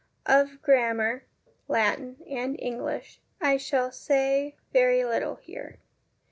Of 0.25 0.63
'grammar, 0.63 1.25
Latin 1.67 2.23
and 2.27 2.59
English, 2.59 3.19
I 3.39 3.57
shall 3.57 3.91
say 3.91 4.55
very 4.73 5.05
little 5.05 5.35
here. 5.35 5.77